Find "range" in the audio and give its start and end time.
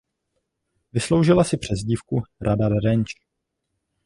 2.85-3.13